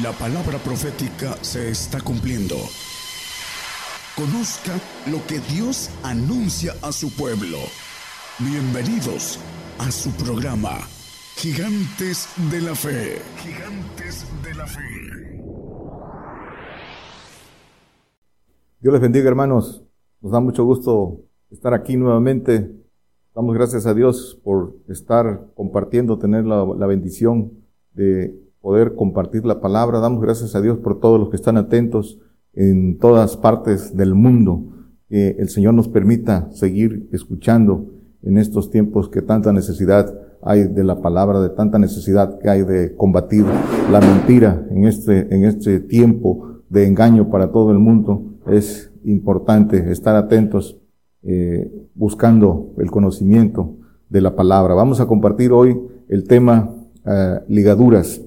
[0.00, 2.54] La palabra profética se está cumpliendo.
[4.16, 4.72] Conozca
[5.10, 7.58] lo que Dios anuncia a su pueblo.
[8.38, 9.38] Bienvenidos
[9.78, 10.78] a su programa,
[11.36, 13.18] Gigantes de la Fe.
[13.36, 14.80] Gigantes de la Fe.
[18.80, 19.84] Dios les bendiga hermanos.
[20.22, 21.20] Nos da mucho gusto
[21.50, 22.74] estar aquí nuevamente.
[23.34, 27.52] Damos gracias a Dios por estar compartiendo, tener la, la bendición
[27.92, 29.98] de poder compartir la palabra.
[29.98, 32.18] Damos gracias a Dios por todos los que están atentos
[32.54, 34.62] en todas partes del mundo.
[35.08, 37.90] Que el Señor nos permita seguir escuchando
[38.22, 42.62] en estos tiempos que tanta necesidad hay de la palabra, de tanta necesidad que hay
[42.62, 43.44] de combatir
[43.90, 48.38] la mentira en este, en este tiempo de engaño para todo el mundo.
[48.46, 50.78] Es importante estar atentos,
[51.22, 53.76] eh, buscando el conocimiento
[54.08, 54.74] de la palabra.
[54.74, 56.74] Vamos a compartir hoy el tema
[57.04, 58.20] eh, ligaduras.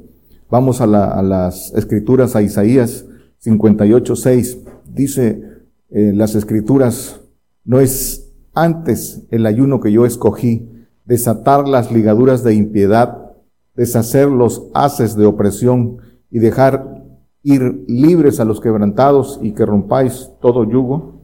[0.49, 3.05] Vamos a, las escrituras, a Isaías
[3.39, 4.59] 58, 6.
[4.93, 5.43] Dice
[5.89, 7.19] eh, las escrituras,
[7.63, 10.69] no es antes el ayuno que yo escogí,
[11.05, 13.33] desatar las ligaduras de impiedad,
[13.75, 15.97] deshacer los haces de opresión
[16.29, 17.03] y dejar
[17.41, 21.21] ir libres a los quebrantados y que rompáis todo yugo.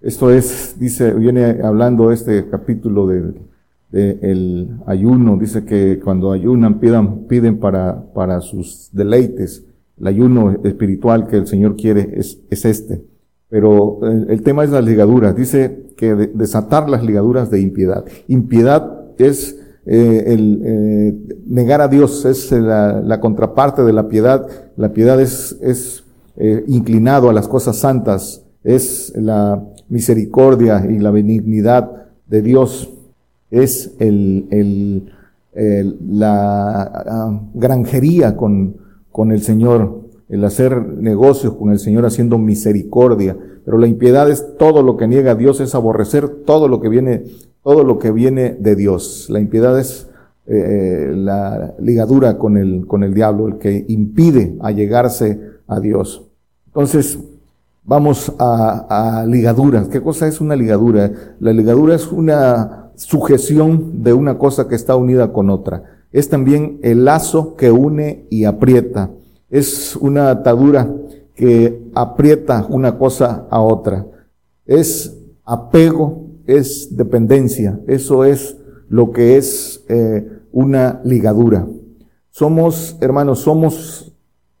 [0.00, 3.34] Esto es, dice, viene hablando este capítulo de
[3.92, 9.64] el ayuno, dice que cuando ayunan pidan, piden para, para sus deleites.
[10.00, 13.04] El ayuno espiritual que el Señor quiere es, es este.
[13.48, 15.36] Pero el, tema es las ligaduras.
[15.36, 18.02] Dice que desatar las ligaduras de impiedad.
[18.26, 24.46] Impiedad es eh, el eh, negar a Dios, es la, la, contraparte de la piedad.
[24.76, 26.04] La piedad es, es
[26.36, 32.88] eh, inclinado a las cosas santas, es la misericordia y la benignidad de Dios
[33.52, 38.76] es el, el, la ah, granjería con,
[39.12, 43.36] con el Señor, el hacer negocios con el Señor haciendo misericordia.
[43.64, 46.88] Pero la impiedad es todo lo que niega a Dios, es aborrecer todo lo que
[46.88, 47.24] viene,
[47.62, 49.28] todo lo que viene de Dios.
[49.28, 50.08] La impiedad es
[50.46, 55.38] eh, la ligadura con el, con el diablo, el que impide allegarse
[55.68, 56.26] a Dios.
[56.68, 57.18] Entonces,
[57.84, 59.88] vamos a, a ligaduras.
[59.88, 61.12] ¿Qué cosa es una ligadura?
[61.38, 66.02] La ligadura es una sujeción de una cosa que está unida con otra.
[66.12, 69.10] Es también el lazo que une y aprieta.
[69.50, 70.88] Es una atadura
[71.34, 74.06] que aprieta una cosa a otra.
[74.66, 77.80] Es apego, es dependencia.
[77.86, 78.56] Eso es
[78.88, 81.66] lo que es eh, una ligadura.
[82.30, 84.12] Somos, hermanos, somos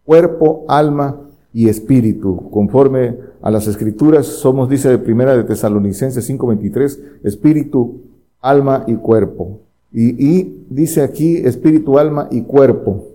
[0.04, 1.20] cuerpo, alma
[1.52, 2.50] y espíritu.
[2.50, 8.11] Conforme a las escrituras, somos, dice de primera de Tesalonicenses 5:23, espíritu,
[8.42, 9.60] alma y cuerpo.
[9.92, 13.08] Y, dice aquí espíritu, alma y cuerpo.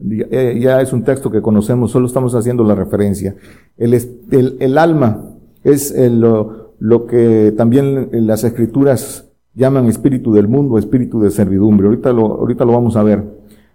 [0.00, 3.34] Eh, ya es un texto que conocemos, solo estamos haciendo la referencia.
[3.76, 3.94] El,
[4.60, 5.30] el, alma
[5.62, 11.86] es lo, lo, que también las escrituras llaman espíritu del mundo, espíritu de servidumbre.
[11.86, 13.22] Ahorita lo, ahorita lo vamos a ver.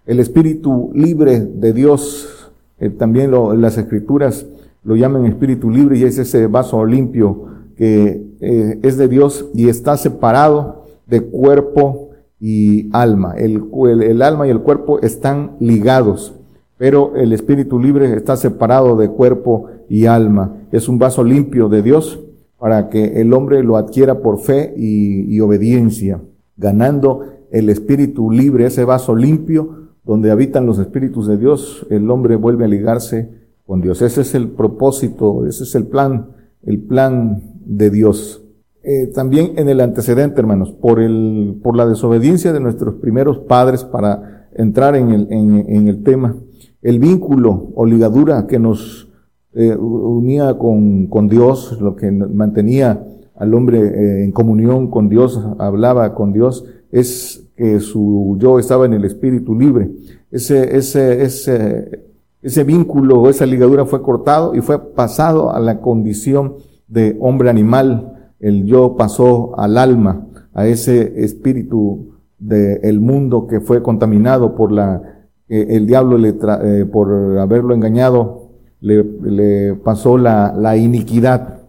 [0.06, 4.46] El espíritu libre de Dios, eh, también lo, las escrituras
[4.82, 7.46] lo llaman espíritu libre y es ese vaso limpio
[7.76, 10.79] que eh, es de Dios y está separado
[11.10, 12.10] de cuerpo
[12.40, 13.34] y alma.
[13.36, 13.64] El,
[14.02, 16.34] el, alma y el cuerpo están ligados,
[16.78, 20.56] pero el espíritu libre está separado de cuerpo y alma.
[20.72, 22.20] Es un vaso limpio de Dios
[22.58, 26.20] para que el hombre lo adquiera por fe y, y obediencia,
[26.56, 32.36] ganando el espíritu libre, ese vaso limpio donde habitan los espíritus de Dios, el hombre
[32.36, 33.30] vuelve a ligarse
[33.66, 34.02] con Dios.
[34.02, 36.30] Ese es el propósito, ese es el plan,
[36.62, 38.39] el plan de Dios.
[38.82, 43.84] Eh, también en el antecedente, hermanos, por, el, por la desobediencia de nuestros primeros padres
[43.84, 46.34] para entrar en el, en, el tema,
[46.80, 49.08] el vínculo o ligadura que nos
[49.52, 53.04] eh, unía con, con, Dios, lo que mantenía
[53.36, 58.86] al hombre eh, en comunión con Dios, hablaba con Dios, es que su yo estaba
[58.86, 59.90] en el espíritu libre.
[60.30, 62.00] Ese, ese, ese,
[62.40, 66.54] ese vínculo o esa ligadura fue cortado y fue pasado a la condición
[66.88, 68.09] de hombre animal,
[68.40, 75.02] el yo pasó al alma, a ese espíritu del mundo que fue contaminado por la,
[75.48, 76.30] eh, el diablo le
[76.62, 78.48] eh, por haberlo engañado,
[78.80, 81.60] le, le pasó la, la, iniquidad.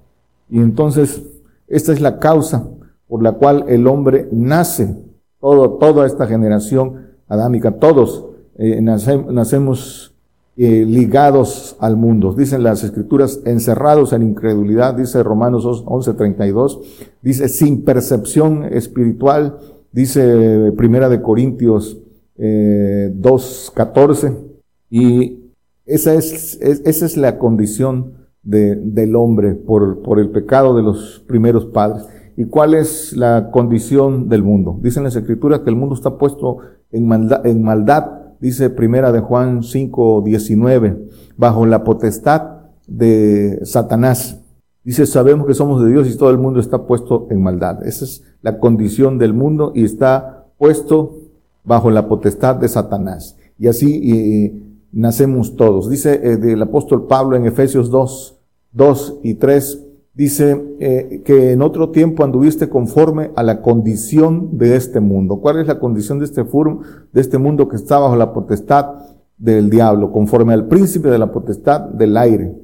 [0.49, 1.21] Y entonces,
[1.67, 2.67] esta es la causa
[3.07, 4.95] por la cual el hombre nace,
[5.41, 8.25] todo, toda esta generación adámica, todos
[8.55, 10.10] eh, nacemos
[10.57, 12.33] eh, ligados al mundo.
[12.33, 16.81] Dicen las escrituras, encerrados en incredulidad, dice Romanos 11:32,
[17.21, 19.57] dice sin percepción espiritual,
[19.91, 21.97] dice Primera de Corintios
[22.37, 24.37] eh, 2:14,
[24.89, 25.37] y
[25.85, 28.13] Esa es, esa es la condición
[28.43, 32.07] de, del hombre por, por el pecado de los primeros padres.
[32.37, 34.79] ¿Y cuál es la condición del mundo?
[34.81, 36.57] Dicen las escrituras que el mundo está puesto
[36.91, 41.07] en maldad, en maldad dice primera de Juan 5, 19,
[41.37, 44.39] bajo la potestad de Satanás.
[44.83, 47.85] Dice, sabemos que somos de Dios y todo el mundo está puesto en maldad.
[47.85, 51.19] Esa es la condición del mundo y está puesto
[51.63, 53.37] bajo la potestad de Satanás.
[53.59, 55.89] Y así nacemos todos.
[55.89, 58.39] Dice eh, el apóstol Pablo en Efesios 2,
[58.71, 64.75] 2 y 3, dice eh, que en otro tiempo anduviste conforme a la condición de
[64.75, 65.37] este mundo.
[65.37, 68.95] ¿Cuál es la condición de este, de este mundo que está bajo la potestad
[69.37, 70.11] del diablo?
[70.11, 72.55] Conforme al príncipe de la potestad del aire.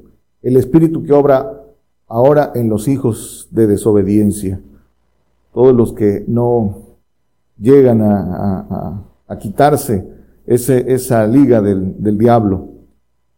[0.42, 1.58] El espíritu que obra
[2.08, 4.60] ahora en los hijos de desobediencia.
[5.52, 6.88] Todos los que no
[7.58, 9.04] llegan a,
[9.40, 10.08] quitarse
[10.46, 12.68] ese, esa liga del, del diablo,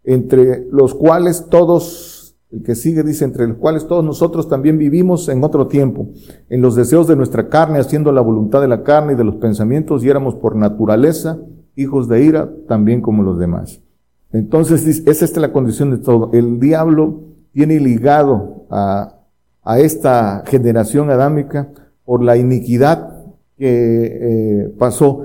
[0.04, 2.19] entre los cuales todos,
[2.52, 6.08] el que sigue dice, entre los cuales todos nosotros también vivimos en otro tiempo,
[6.48, 9.36] en los deseos de nuestra carne, haciendo la voluntad de la carne y de los
[9.36, 11.38] pensamientos, y éramos por naturaleza
[11.76, 13.80] hijos de ira, también como los demás.
[14.32, 16.30] Entonces, es esta la condición de todo.
[16.32, 17.20] El diablo
[17.52, 19.16] tiene ligado a,
[19.62, 21.70] a esta generación adámica
[22.04, 23.24] por la iniquidad
[23.56, 23.64] que
[24.20, 25.24] eh, pasó.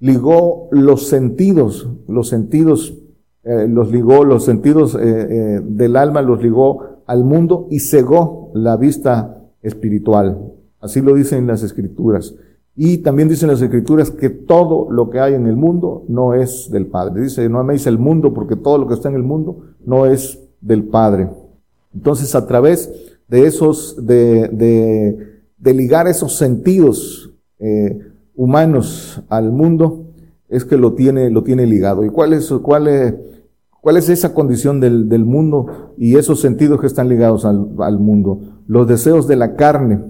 [0.00, 2.98] Ligó los sentidos, los sentidos,
[3.44, 8.76] eh, los ligó, los sentidos eh, del alma los ligó al mundo y cegó la
[8.76, 10.52] vista espiritual.
[10.80, 12.34] Así lo dicen las escrituras.
[12.76, 16.68] Y también dicen las escrituras que todo lo que hay en el mundo no es
[16.70, 17.22] del Padre.
[17.22, 20.40] Dice, no améis el mundo porque todo lo que está en el mundo no es
[20.60, 21.28] del Padre.
[21.94, 22.92] Entonces, a través
[23.28, 27.98] de esos, de, de, de ligar esos sentidos eh,
[28.34, 30.03] humanos al mundo,
[30.54, 32.04] es que lo tiene, lo tiene ligado.
[32.04, 33.14] ¿Y cuál es, cuál es,
[33.80, 37.98] cuál es esa condición del, del mundo y esos sentidos que están ligados al, al
[37.98, 38.38] mundo?
[38.68, 40.00] Los deseos de la carne,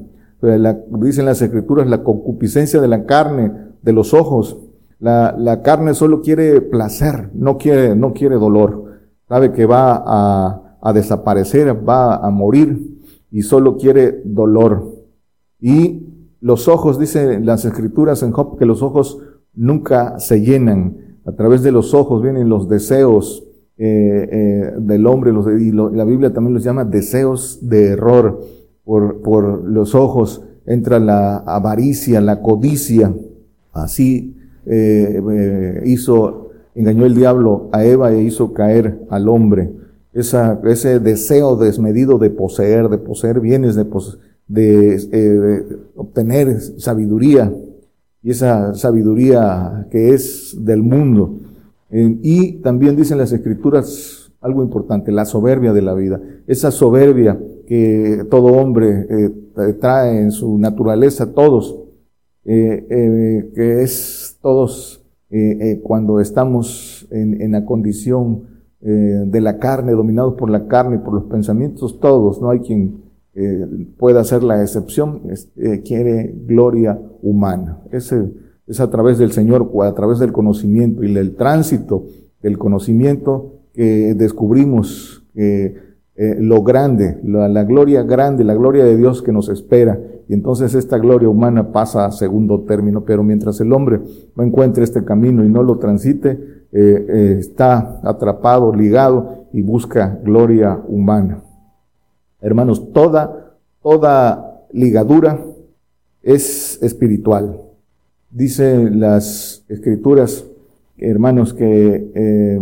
[1.00, 4.58] dicen las escrituras, la concupiscencia de la carne, de los ojos.
[4.98, 8.84] La, la carne solo quiere placer, no quiere, no quiere dolor.
[9.26, 13.00] Sabe que va a, a desaparecer, va a morir
[13.30, 14.92] y solo quiere dolor.
[15.58, 16.06] Y
[16.42, 19.18] los ojos, dice las escrituras en Job, que los ojos
[19.56, 21.18] nunca se llenan.
[21.26, 23.44] A través de los ojos vienen los deseos
[23.76, 28.40] eh, eh, del hombre, los, y la Biblia también los llama deseos de error.
[28.84, 33.14] Por, por los ojos entra la avaricia, la codicia.
[33.72, 34.36] Así
[34.66, 39.70] eh, hizo, engañó el diablo a Eva e hizo caer al hombre
[40.14, 43.82] ese deseo desmedido de poseer, de poseer bienes, de,
[44.94, 47.52] eh, de, obtener sabiduría,
[48.24, 51.38] y esa sabiduría que es del mundo.
[51.90, 57.38] y también dicen las escrituras algo importante, la soberbia de la vida, esa soberbia
[57.68, 61.78] que todo hombre eh, trae en su naturaleza, todos,
[62.44, 65.00] eh, que es todos
[65.82, 68.54] cuando estamos en, en la condición
[68.86, 72.58] eh, de la carne, dominados por la carne y por los pensamientos, todos, no hay
[72.58, 73.03] quien
[73.34, 73.66] eh,
[73.98, 75.22] pueda hacer la excepción,
[75.56, 77.80] eh, quiere gloria humana.
[77.90, 78.30] Ese
[78.66, 82.06] es a través del Señor, a través del conocimiento y del tránsito
[82.42, 85.26] del conocimiento que descubrimos
[86.16, 89.98] lo grande, la, gloria grande, la gloria de Dios que nos espera.
[90.28, 94.00] Y entonces esta gloria humana pasa a segundo término, pero mientras el hombre
[94.36, 96.30] no encuentre este camino y no lo transite,
[96.76, 101.42] eh, eh, está atrapado, ligado y busca gloria humana.
[102.44, 105.40] Hermanos, toda, toda ligadura
[106.22, 107.58] es espiritual.
[108.30, 110.44] Dicen las escrituras,
[110.98, 112.60] hermanos, que eh,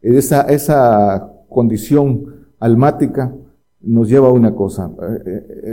[0.00, 3.30] esa, esa condición almática
[3.82, 4.90] nos lleva a una cosa.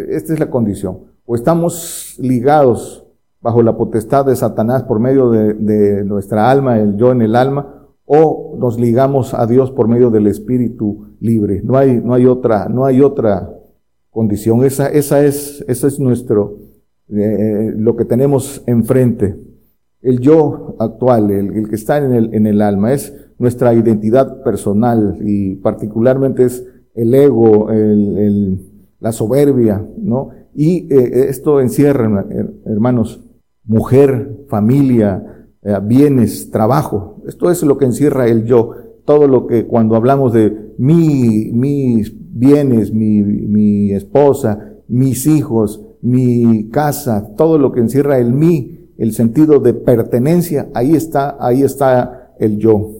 [0.09, 0.99] Esta es la condición.
[1.25, 3.05] O estamos ligados
[3.39, 7.80] bajo la potestad de Satanás por medio de, nuestra alma, el yo en el alma,
[8.13, 11.61] o nos ligamos a Dios por medio del Espíritu libre.
[11.63, 13.49] No hay, no hay otra, no hay otra
[14.09, 14.65] condición.
[14.65, 16.57] Esa, esa es, esa es nuestro,
[17.07, 19.39] eh, lo que tenemos enfrente.
[20.01, 25.17] El yo actual, el, que está en el, en el alma, es nuestra identidad personal
[25.21, 28.59] y particularmente es el ego, el,
[28.99, 30.31] la soberbia, ¿no?
[30.53, 32.25] Y eh, esto encierra,
[32.65, 33.23] hermanos,
[33.63, 37.10] mujer, familia, eh, bienes, trabajo.
[37.27, 38.71] Esto es lo que encierra el yo.
[39.05, 46.69] Todo lo que cuando hablamos de mi, mis bienes, mi, mi esposa, mis hijos, mi
[46.69, 52.33] casa, todo lo que encierra el mí, el sentido de pertenencia, ahí está, ahí está
[52.39, 52.91] el yo.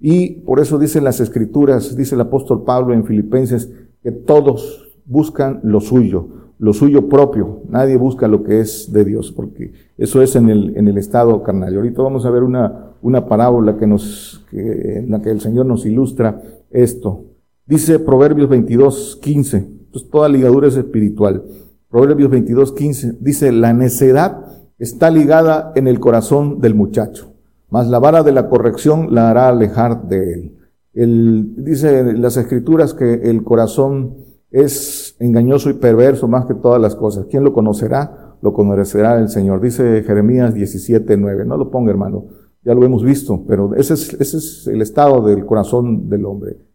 [0.00, 3.70] Y por eso dicen las escrituras, dice el apóstol Pablo en Filipenses,
[4.02, 6.28] que todos buscan lo suyo,
[6.58, 7.62] lo suyo propio.
[7.68, 11.42] Nadie busca lo que es de Dios, porque eso es en el, en el estado
[11.42, 11.72] carnal.
[11.72, 15.40] Y ahorita vamos a ver una, una parábola que nos, que, en la que el
[15.40, 17.24] Señor nos ilustra esto.
[17.66, 19.56] Dice Proverbios 22, 15.
[19.56, 21.44] Entonces toda ligadura es espiritual.
[21.90, 24.44] Proverbios 22, 15 dice, la necedad
[24.78, 27.32] está ligada en el corazón del muchacho,
[27.70, 30.58] mas la vara de la corrección la hará alejar de él.
[30.92, 34.16] él dice las escrituras que el corazón
[34.50, 37.26] es engañoso y perverso más que todas las cosas.
[37.30, 38.36] ¿Quién lo conocerá?
[38.40, 39.60] Lo conocerá el Señor.
[39.60, 41.44] Dice Jeremías 17, 9.
[41.44, 42.26] No lo ponga, hermano.
[42.64, 46.68] Ya lo hemos visto, pero ese es, ese es el estado del corazón del hombre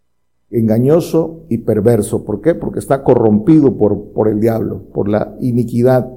[0.53, 2.23] engañoso y perverso.
[2.23, 2.55] ¿Por qué?
[2.55, 6.07] Porque está corrompido por, por el diablo, por la iniquidad.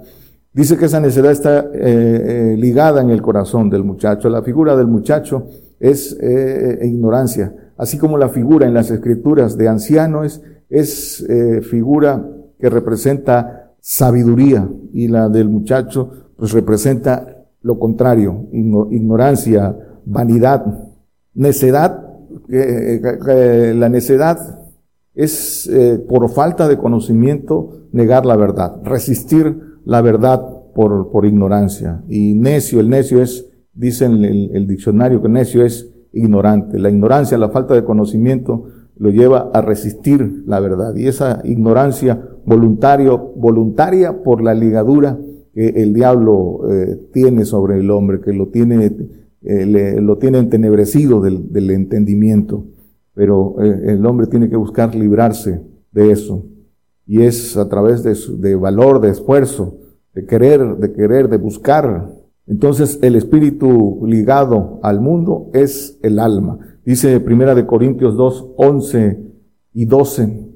[0.53, 4.29] Dice que esa necesidad está eh, eh, ligada en el corazón del muchacho.
[4.29, 5.47] La figura del muchacho
[5.81, 11.25] es eh, ignorancia, así como la figura en las escrituras de anciano es, es
[11.71, 12.25] figura
[12.59, 20.65] que representa sabiduría y la del muchacho pues representa lo contrario, ignorancia, vanidad,
[21.35, 22.07] necedad
[22.49, 24.39] la necedad
[25.15, 30.43] es eh, por falta de conocimiento negar la verdad, resistir la verdad
[30.75, 32.03] por, por ignorancia.
[32.09, 36.79] Y necio, el necio es, dice el, el, diccionario que necio es ignorante.
[36.79, 38.67] La ignorancia, la falta de conocimiento
[38.99, 40.95] lo lleva a resistir la verdad.
[40.97, 45.19] Y esa ignorancia voluntario, voluntaria por la ligadura
[45.53, 48.93] que el diablo eh, tiene sobre el hombre, que lo tiene
[49.49, 52.65] eh, lo tiene entenebrecido del, del entendimiento,
[53.15, 55.61] pero eh, el hombre tiene que buscar librarse
[55.93, 56.45] de eso.
[57.07, 59.79] Y es a través de, de valor, de esfuerzo,
[60.15, 62.11] de querer, de querer, de buscar.
[62.49, 66.59] Entonces el espíritu ligado al mundo es el alma.
[66.87, 69.19] Dice Primera de Corintios 2, 11
[69.75, 70.47] y 12.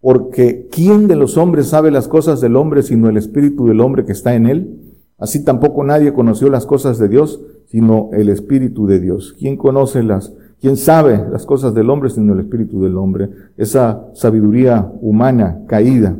[0.00, 4.04] Porque ¿quién de los hombres sabe las cosas del hombre sino el espíritu del hombre
[4.04, 4.94] que está en él?
[5.18, 9.34] Así tampoco nadie conoció las cosas de Dios sino el Espíritu de Dios.
[9.38, 13.28] ¿Quién conoce las, quién sabe las cosas del hombre, sino el Espíritu del hombre?
[13.56, 16.16] Esa sabiduría humana caída.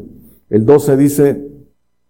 [0.51, 1.49] El 12 dice,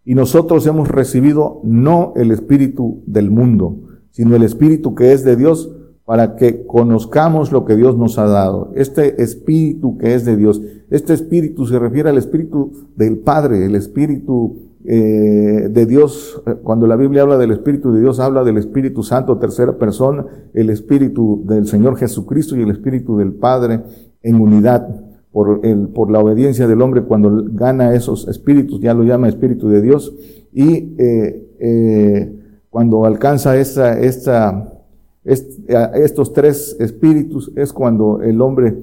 [0.04, 3.76] y nosotros hemos recibido no el Espíritu del mundo,
[4.10, 5.70] sino el Espíritu que es de Dios,
[6.08, 8.72] para que conozcamos lo que Dios nos ha dado.
[8.74, 13.74] Este Espíritu que es de Dios, este Espíritu se refiere al Espíritu del Padre, el
[13.74, 18.56] Espíritu eh, de Dios, eh, cuando la Biblia habla del Espíritu de Dios, habla del
[18.56, 20.24] Espíritu Santo, tercera persona,
[20.54, 23.80] el Espíritu del Señor Jesucristo y el Espíritu del Padre
[24.22, 24.88] en unidad
[25.30, 29.68] por, el, por la obediencia del hombre cuando gana esos espíritus, ya lo llama Espíritu
[29.68, 30.14] de Dios,
[30.54, 32.32] y eh,
[32.70, 34.77] cuando alcanza esta, esta,
[35.28, 38.76] estos tres espíritus es cuando el hombre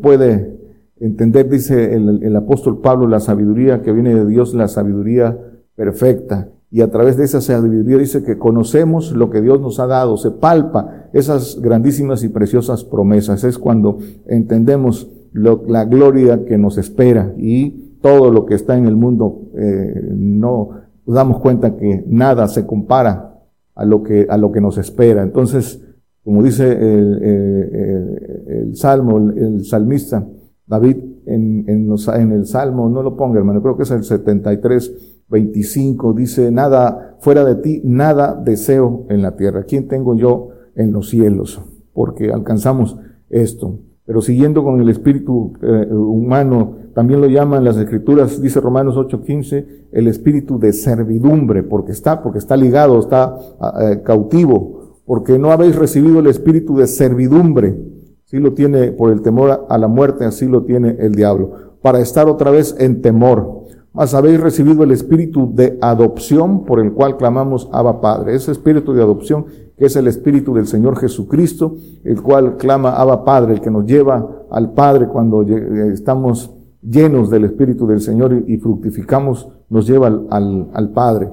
[0.00, 0.62] puede
[1.02, 5.36] entender, dice el, apóstol Pablo, la sabiduría que viene de Dios, la sabiduría
[5.74, 6.48] perfecta.
[6.70, 10.16] Y a través de esa sabiduría dice que conocemos lo que Dios nos ha dado,
[10.16, 13.44] se palpa esas grandísimas y preciosas promesas.
[13.44, 18.96] Es cuando entendemos la gloria que nos espera y todo lo que está en el
[18.96, 20.70] mundo, eh, no
[21.04, 23.31] damos cuenta que nada se compara
[23.74, 25.22] a lo que, a lo que nos espera.
[25.22, 25.82] Entonces,
[26.24, 27.22] como dice el,
[28.48, 30.26] el salmo, el salmista,
[30.66, 34.04] David en, en, los, en, el Salmo, no lo ponga hermano, creo que es el
[34.04, 39.64] 73, 25, dice, nada, fuera de ti, nada deseo en la tierra.
[39.64, 41.62] ¿Quién tengo yo en los cielos?
[41.92, 42.98] Porque alcanzamos
[43.30, 43.78] esto.
[44.04, 49.88] Pero siguiendo con el espíritu eh, humano, también lo llaman las escrituras, dice Romanos 8:15,
[49.92, 53.36] el espíritu de servidumbre, porque está, porque está ligado, está
[53.80, 57.76] eh, cautivo, porque no habéis recibido el espíritu de servidumbre
[58.32, 61.50] Así lo tiene por el temor a la muerte, así lo tiene el diablo,
[61.82, 63.66] para estar otra vez en temor.
[63.92, 68.34] Mas habéis recibido el espíritu de adopción por el cual clamamos Abba Padre.
[68.34, 69.44] Ese espíritu de adopción
[69.76, 73.84] que es el espíritu del Señor Jesucristo, el cual clama Abba Padre, el que nos
[73.84, 80.68] lleva al Padre cuando estamos llenos del espíritu del Señor y fructificamos, nos lleva al,
[80.72, 81.30] al, Padre.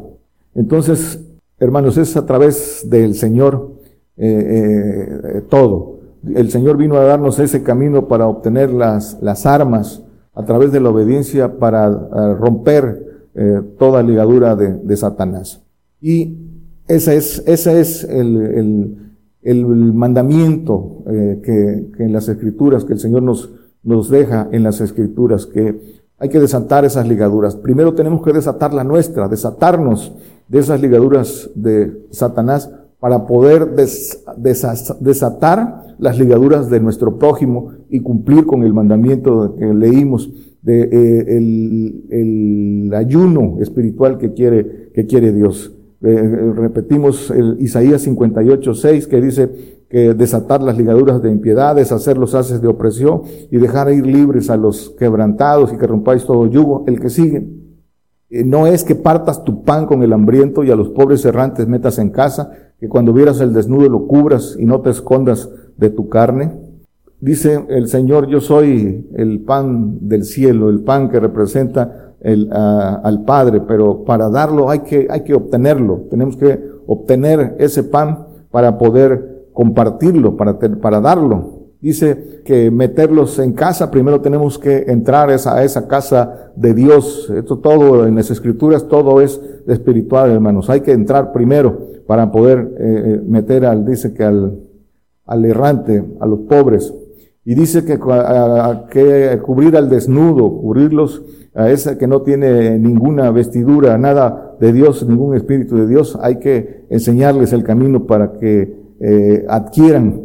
[0.55, 1.19] Entonces,
[1.59, 3.73] hermanos, es a través del Señor
[4.17, 10.03] eh, eh, todo el Señor vino a darnos ese camino para obtener las, las armas
[10.33, 15.61] a través de la obediencia para eh, romper eh, toda ligadura de, Satanás.
[16.01, 16.37] Y
[16.87, 18.97] ese es, es el, el,
[19.41, 23.49] el mandamiento que, en las escrituras, que el Señor nos,
[23.83, 27.55] nos deja en las escrituras, que hay que desatar esas ligaduras.
[27.55, 30.13] Primero tenemos que desatar la nuestra, desatarnos
[30.47, 32.69] de esas ligaduras de Satanás
[32.99, 33.75] para poder
[34.97, 40.29] desatar las ligaduras de nuestro prójimo y cumplir con el mandamiento que leímos
[40.61, 45.71] de eh, el, ayuno espiritual que quiere, que quiere Dios.
[46.01, 52.17] Eh, repetimos el Isaías 58, 6 que dice que desatar las ligaduras de impiedad, deshacer
[52.17, 56.45] los haces de opresión y dejar ir libres a los quebrantados y que rompáis todo
[56.45, 56.83] yugo.
[56.87, 57.47] El que sigue.
[58.29, 61.67] Eh, no es que partas tu pan con el hambriento y a los pobres errantes
[61.67, 65.89] metas en casa, que cuando vieras el desnudo lo cubras y no te escondas de
[65.89, 66.53] tu carne.
[67.19, 73.61] Dice el Señor, yo soy el pan del cielo, el pan que representa al Padre,
[73.61, 76.05] pero para darlo hay que, hay que obtenerlo.
[76.09, 79.28] Tenemos que obtener ese pan para poder
[79.59, 81.73] compartirlo, para, para darlo.
[81.81, 87.29] Dice que meterlos en casa, primero tenemos que entrar a esa casa de Dios.
[87.29, 90.69] Esto todo en las escrituras, todo es espiritual, hermanos.
[90.69, 94.61] Hay que entrar primero para poder eh, eh, meter al, dice que al,
[95.25, 96.93] al errante, a los pobres.
[97.43, 97.99] Y dice que,
[98.89, 101.21] que cubrir al desnudo, cubrirlos
[101.53, 106.37] a ese que no tiene ninguna vestidura, nada de Dios, ningún espíritu de Dios, hay
[106.37, 110.21] que enseñarles el camino para que eh, adquieran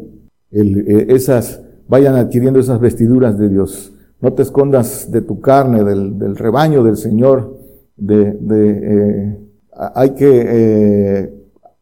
[0.50, 3.92] eh, esas, vayan adquiriendo esas vestiduras de Dios.
[4.20, 7.58] No te escondas de tu carne, del, rebaño del Señor,
[7.96, 9.38] de, de eh,
[9.94, 11.32] hay que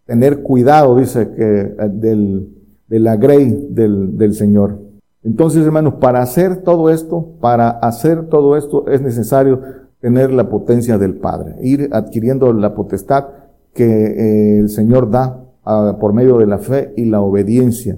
[0.06, 2.48] tener cuidado, dice que del,
[2.88, 4.80] de la grey del, del Señor.
[5.22, 9.60] Entonces, hermanos, para hacer todo esto, para hacer todo esto es necesario
[10.00, 13.26] tener la potencia del Padre, ir adquiriendo la potestad
[13.72, 17.96] que el Señor da por medio de la fe y la obediencia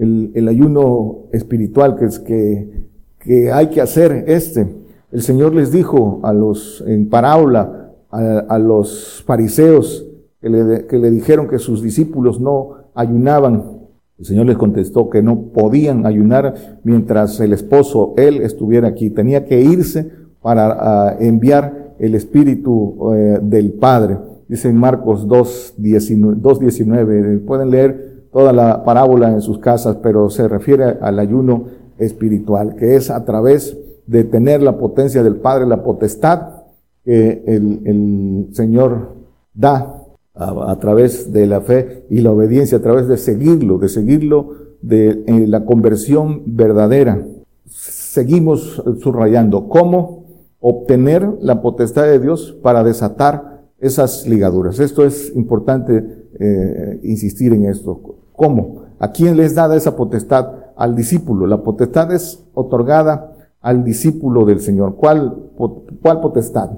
[0.00, 2.86] el, ayuno espiritual que es que,
[3.18, 4.66] que hay que hacer este.
[5.12, 10.06] El Señor les dijo a los, en parábola, a, los fariseos
[10.40, 13.80] que le, que le dijeron que sus discípulos no ayunaban.
[14.18, 19.10] El Señor les contestó que no podían ayunar mientras el esposo, él, estuviera aquí.
[19.10, 24.18] Tenía que irse para enviar el Espíritu eh, del Padre.
[24.50, 27.44] Dice en Marcos 2.19.
[27.44, 31.66] Pueden leer toda la parábola en sus casas, pero se refiere al ayuno
[31.98, 36.64] espiritual, que es a través de tener la potencia del Padre, la potestad
[37.04, 39.14] que el, Señor
[39.54, 40.02] da
[40.34, 44.48] a, través de la fe y la obediencia, a través de seguirlo, de seguirlo
[44.82, 47.24] de la conversión verdadera.
[47.68, 50.24] Seguimos subrayando cómo
[50.58, 53.49] obtener la potestad de Dios para desatar
[53.80, 54.78] esas ligaduras.
[54.78, 58.00] Esto es importante eh, insistir en esto.
[58.32, 58.84] ¿Cómo?
[58.98, 60.48] ¿A quién les da esa potestad?
[60.76, 61.46] Al discípulo.
[61.46, 64.96] La potestad es otorgada al discípulo del Señor.
[64.96, 66.70] ¿Cuál, cuál potestad?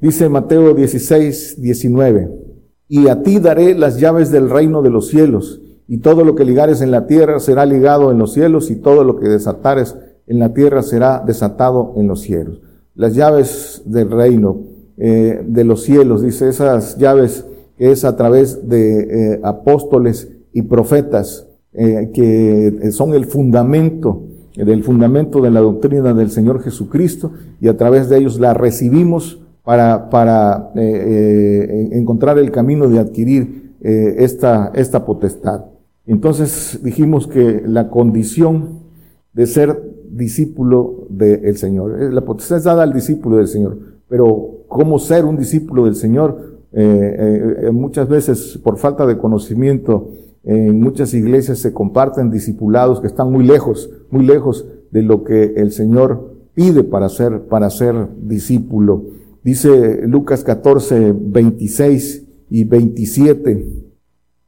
[0.00, 2.30] Dice Mateo 16, 19.
[2.88, 6.44] Y a ti daré las llaves del reino de los cielos, y todo lo que
[6.44, 10.38] ligares en la tierra será ligado en los cielos, y todo lo que desatares en
[10.38, 12.60] la tierra será desatado en los cielos.
[12.94, 14.71] Las llaves del reino
[15.04, 17.44] eh, de los cielos, dice esas llaves
[17.76, 19.00] es a través de
[19.32, 24.22] eh, apóstoles y profetas eh, que son el fundamento
[24.54, 29.42] del fundamento de la doctrina del Señor Jesucristo y a través de ellos la recibimos
[29.64, 35.64] para, para encontrar el camino de adquirir esta, esta potestad.
[36.06, 38.82] Entonces dijimos que la condición
[39.32, 44.98] de ser discípulo del Señor, la potestad es dada al discípulo del Señor, pero cómo
[44.98, 46.60] ser un discípulo del Señor,
[47.72, 50.08] muchas veces por falta de conocimiento
[50.44, 55.54] en muchas iglesias se comparten discipulados que están muy lejos, muy lejos de lo que
[55.56, 59.04] el Señor pide para ser, para ser discípulo.
[59.44, 63.66] Dice Lucas 14, 26 y 27,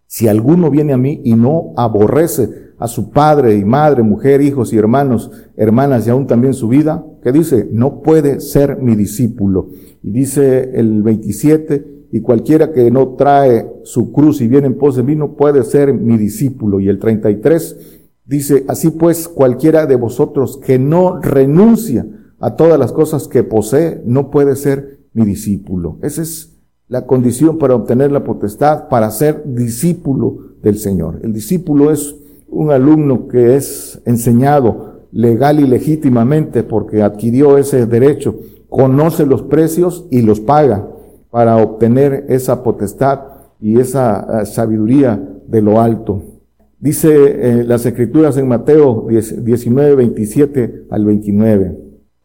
[0.06, 4.72] si alguno viene a mí y no aborrece a su padre y madre, mujer, hijos
[4.72, 7.68] y hermanos, hermanas y aún también su vida, ¿qué dice?
[7.72, 9.70] No puede ser mi discípulo.
[10.02, 14.94] Y dice el 27, y cualquiera que no trae su cruz y viene en pos
[14.94, 16.78] de mí no puede ser mi discípulo.
[16.78, 17.76] Y el 33
[18.24, 22.06] dice, así pues cualquiera de vosotros que no renuncia
[22.38, 25.98] a todas las cosas que posee no puede ser mi discípulo.
[26.02, 26.56] Esa es
[26.86, 31.18] la condición para obtener la potestad, para ser discípulo del Señor.
[31.24, 32.14] El discípulo es
[32.48, 38.34] un alumno que es enseñado legal y legítimamente porque adquirió ese derecho,
[38.68, 40.88] conoce los precios y los paga
[41.30, 43.20] para obtener esa potestad
[43.60, 46.22] y esa eh, sabiduría de lo alto.
[46.80, 51.78] Dice eh, las escrituras en Mateo 19, 27 al 29,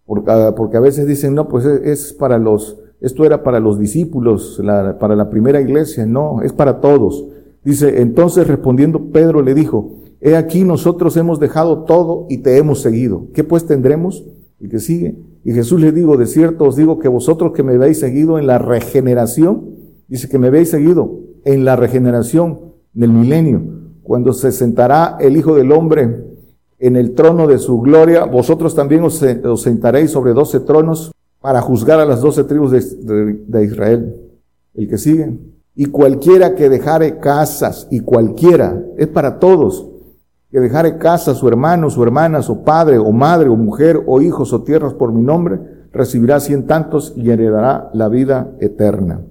[0.05, 4.59] porque, porque, a veces dicen, no, pues es, para los, esto era para los discípulos,
[4.99, 7.27] para la primera iglesia, no, es para todos.
[7.63, 12.81] Dice, entonces respondiendo Pedro le dijo, he aquí nosotros hemos dejado todo y te hemos
[12.81, 13.27] seguido.
[13.33, 14.25] ¿Qué pues tendremos?
[14.59, 15.17] Y que sigue.
[15.43, 18.47] Y Jesús le digo, de cierto os digo que vosotros que me habéis seguido en
[18.47, 19.69] la regeneración,
[20.07, 22.59] dice que me habéis seguido en la regeneración
[22.93, 23.61] del milenio,
[24.03, 26.29] cuando se sentará el Hijo del Hombre
[26.79, 29.23] en el trono de su gloria, vosotros también os,
[29.61, 34.15] sentaréis sobre doce tronos para juzgar a las doce tribus de, Israel.
[34.73, 35.37] El que sigue.
[35.75, 39.87] Y cualquiera que dejare casas, y cualquiera, es para todos,
[40.51, 44.51] que dejare casa, su hermano, su hermana, su padre, o madre, o mujer, o hijos,
[44.51, 45.59] o tierras por mi nombre,
[45.91, 49.21] recibirá cien tantos y heredará la vida eterna.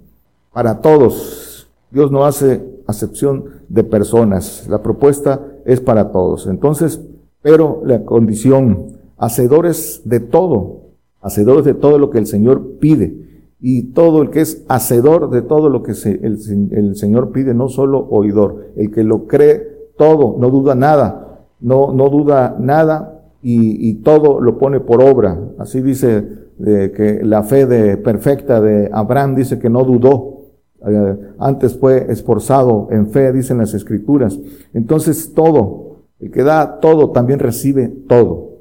[0.52, 1.68] Para todos.
[1.90, 4.66] Dios no hace acepción de personas.
[4.68, 6.46] La propuesta es para todos.
[6.46, 7.00] Entonces,
[7.42, 10.82] pero la condición, hacedores de todo,
[11.20, 13.26] hacedores de todo lo que el Señor pide.
[13.60, 17.68] Y todo el que es hacedor de todo lo que el, el Señor pide, no
[17.68, 23.90] solo oidor, el que lo cree todo, no duda nada, no, no duda nada y,
[23.90, 25.38] y todo lo pone por obra.
[25.58, 30.38] Así dice que la fe de, perfecta de Abraham dice que no dudó,
[30.86, 34.38] eh, antes fue esforzado en fe, dicen las escrituras.
[34.74, 38.58] Entonces todo, el que da todo también recibe todo,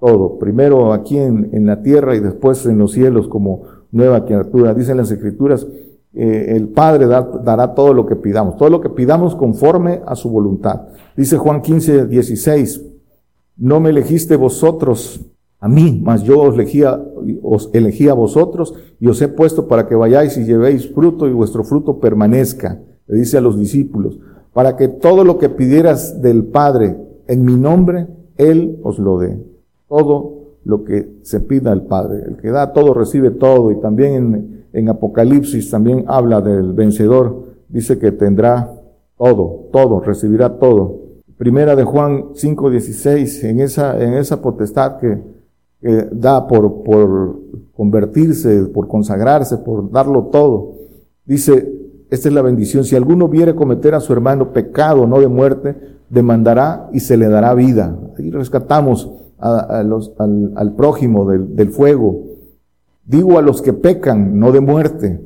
[0.00, 0.38] todo.
[0.38, 4.74] Primero aquí en, en la tierra y después en los cielos como nueva criatura.
[4.74, 5.66] Dicen las escrituras,
[6.16, 10.30] eh, el Padre dará todo lo que pidamos, todo lo que pidamos conforme a su
[10.30, 10.88] voluntad.
[11.14, 12.82] Dice Juan 15, 16,
[13.58, 15.20] no me elegiste vosotros
[15.60, 16.98] a mí, mas yo os elegí, a,
[17.42, 17.70] os
[18.16, 22.80] vosotros y os he puesto para que vayáis y llevéis fruto y vuestro fruto permanezca.
[23.06, 24.18] Le dice a los discípulos
[24.54, 28.06] para que todo lo que pidieras del Padre en mi nombre,
[28.38, 29.38] Él os lo dé.
[29.86, 32.24] Todo lo que se pida al Padre.
[32.26, 33.70] El que da todo recibe todo.
[33.70, 37.44] Y también en, Apocalipsis también habla del vencedor.
[37.68, 38.72] Dice que tendrá
[39.16, 41.00] todo, todo, recibirá todo.
[41.38, 45.22] Primera de Juan 5:16, en esa, en esa potestad que,
[45.80, 47.38] que da por, por
[47.74, 50.72] convertirse, por consagrarse, por darlo todo.
[51.24, 51.72] Dice,
[52.10, 52.84] esta es la bendición.
[52.84, 55.76] Si alguno viere cometer a su hermano pecado, no de muerte,
[56.08, 57.96] demandará y se le dará vida.
[58.18, 62.24] Ahí rescatamos a, los, al, prójimo del, del, fuego.
[63.04, 65.20] Digo a los que pecan, no de muerte.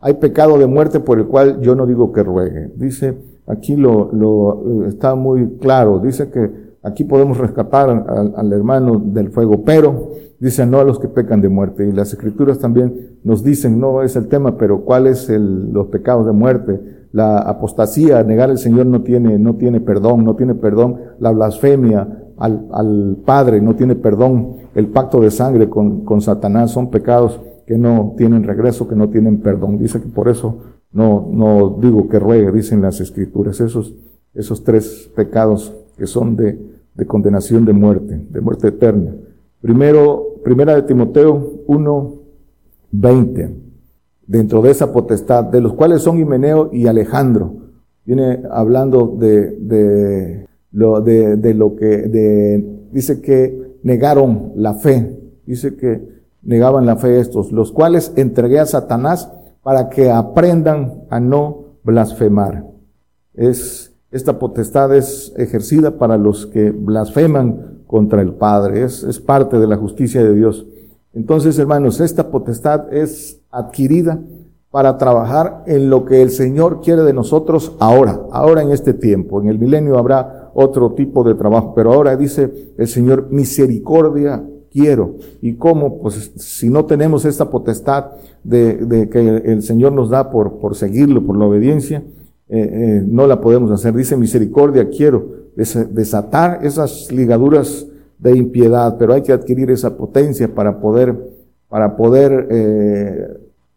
[0.00, 2.70] Hay pecado de muerte por el cual yo no digo que ruegue.
[2.76, 3.16] Dice,
[3.46, 5.98] aquí lo, lo está muy claro.
[5.98, 7.90] Dice que Aquí podemos rescatar
[8.36, 11.86] al, hermano del fuego, pero dice no a los que pecan de muerte.
[11.86, 15.88] Y las escrituras también nos dicen, no es el tema, pero cuál es el, los
[15.88, 16.80] pecados de muerte.
[17.10, 21.00] La apostasía, negar al Señor no tiene, no tiene perdón, no tiene perdón.
[21.18, 24.56] La blasfemia al, al Padre no tiene perdón.
[24.74, 29.08] El pacto de sangre con, con Satanás son pecados que no tienen regreso, que no
[29.08, 29.78] tienen perdón.
[29.78, 30.58] Dice que por eso
[30.92, 33.60] no, no digo que ruegue, dicen las escrituras.
[33.60, 33.94] Esos,
[34.34, 36.58] esos tres pecados que son de,
[36.94, 39.14] de condenación de muerte, de muerte eterna.
[39.60, 42.14] Primero, primera de Timoteo 1,
[42.92, 43.56] 20.
[44.26, 47.54] Dentro de esa potestad, de los cuales son Himeneo y Alejandro.
[48.04, 55.18] Viene hablando de, de, lo, de, de lo que, de, dice que negaron la fe.
[55.46, 56.06] Dice que
[56.42, 59.30] negaban la fe estos, los cuales entregué a Satanás
[59.62, 62.64] para que aprendan a no blasfemar.
[63.34, 69.58] Es esta potestad es ejercida para los que blasfeman contra el Padre, es, es parte
[69.58, 70.66] de la justicia de Dios.
[71.12, 74.18] Entonces, hermanos, esta potestad es adquirida
[74.70, 79.42] para trabajar en lo que el Señor quiere de nosotros ahora, ahora en este tiempo.
[79.42, 85.14] En el milenio habrá otro tipo de trabajo, pero ahora dice el Señor, misericordia quiero.
[85.40, 86.00] ¿Y cómo?
[86.00, 88.06] Pues si no tenemos esta potestad
[88.42, 92.02] de, de que el Señor nos da por, por seguirlo, por la obediencia,
[92.48, 93.94] eh, eh, no la podemos hacer.
[93.94, 97.86] Dice misericordia, quiero desatar esas ligaduras
[98.18, 101.14] de impiedad, pero hay que adquirir esa potencia para poder,
[101.68, 103.28] para poder eh,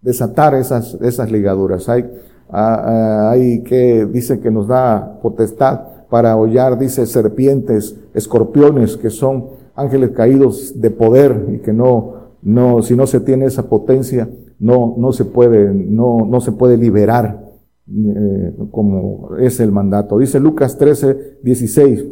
[0.01, 1.87] desatar esas, esas ligaduras.
[1.89, 2.09] Hay,
[2.49, 9.09] ah, ah, hay que, dice que nos da potestad para hollar, dice, serpientes, escorpiones, que
[9.09, 9.45] son
[9.75, 14.95] ángeles caídos de poder y que no, no, si no se tiene esa potencia, no,
[14.97, 17.41] no se puede, no, no se puede liberar
[17.87, 20.17] eh, como es el mandato.
[20.17, 22.05] Dice Lucas 13, 16,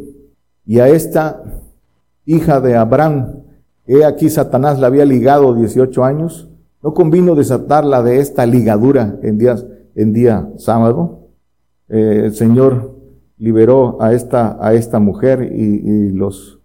[0.64, 1.42] y a esta
[2.24, 3.42] hija de Abraham,
[3.86, 6.48] he aquí Satanás la había ligado 18 años,
[6.82, 11.28] no convino desatarla de esta ligadura en, días, en día sábado.
[11.90, 12.99] Eh, el Señor
[13.40, 16.60] liberó a esta, a esta mujer y, los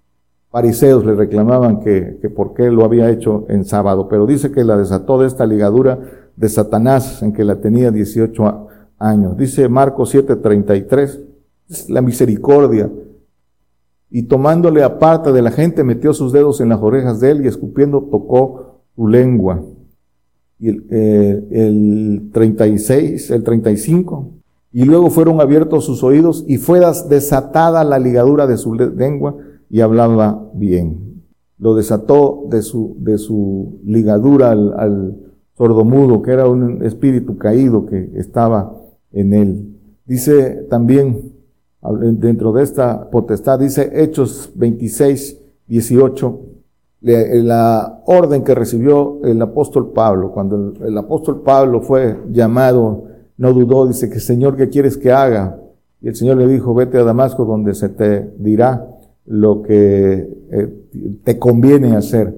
[0.51, 4.63] fariseos le reclamaban que, que por qué lo había hecho en sábado, pero dice que
[4.63, 5.99] la desató de esta ligadura
[6.35, 8.67] de Satanás en que la tenía 18
[8.99, 9.37] años.
[9.37, 11.21] Dice Marcos 7:33,
[11.69, 12.89] es la misericordia.
[14.09, 17.47] Y tomándole aparte de la gente, metió sus dedos en las orejas de él y
[17.47, 19.61] escupiendo tocó su lengua.
[20.59, 24.31] Y el, eh, el 36, el 35,
[24.75, 29.37] y luego fueron abiertos sus oídos y fue desatada la ligadura de su lengua
[29.69, 31.23] y hablaba bien.
[31.57, 35.17] Lo desató de su, de su ligadura al, al
[35.57, 38.75] sordomudo, que era un espíritu caído que estaba
[39.13, 39.77] en él.
[40.05, 41.31] Dice también,
[42.17, 46.39] dentro de esta potestad, dice Hechos 26, 18,
[46.99, 53.87] la orden que recibió el apóstol Pablo, cuando el, apóstol Pablo fue llamado, no dudó,
[53.87, 55.59] dice que Señor, ¿qué quieres que haga?
[56.01, 58.87] Y el Señor le dijo, vete a Damasco donde se te dirá
[59.25, 62.35] lo que eh, te conviene hacer.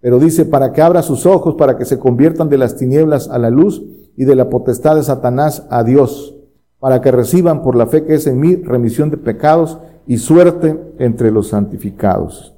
[0.00, 3.38] Pero dice, para que abra sus ojos, para que se conviertan de las tinieblas a
[3.38, 3.82] la luz
[4.16, 6.36] y de la potestad de Satanás a Dios,
[6.78, 10.78] para que reciban por la fe que es en mí remisión de pecados y suerte
[10.98, 12.54] entre los santificados.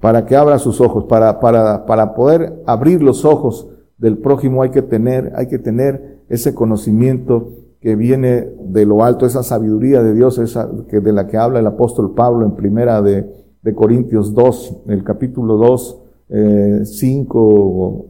[0.00, 4.70] Para que abra sus ojos, para, para, para poder abrir los ojos del prójimo hay
[4.70, 10.14] que tener, hay que tener ese conocimiento que viene de lo alto, esa sabiduría de
[10.14, 13.26] Dios, esa que de la que habla el apóstol Pablo en primera de,
[13.62, 16.02] de Corintios 2, el capítulo 2,
[16.84, 18.06] 5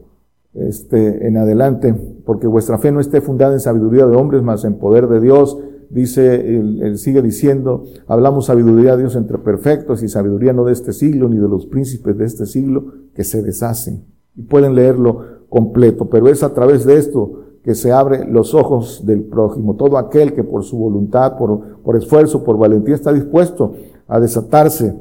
[0.55, 4.65] eh, este, en adelante, porque vuestra fe no esté fundada en sabiduría de hombres, mas
[4.65, 5.59] en poder de Dios.
[5.91, 10.93] Dice, él, sigue diciendo, hablamos sabiduría de Dios entre perfectos y sabiduría no de este
[10.93, 14.05] siglo ni de los príncipes de este siglo que se deshacen.
[14.35, 19.05] Y pueden leerlo completo, pero es a través de esto que se abre los ojos
[19.05, 19.75] del prójimo.
[19.75, 23.75] Todo aquel que por su voluntad, por, por esfuerzo, por valentía está dispuesto
[24.07, 24.95] a desatarse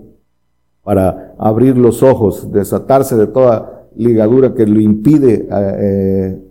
[0.84, 6.42] para abrir los ojos, desatarse de toda ligadura que le impide eh,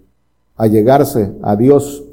[0.54, 2.04] allegarse a Dios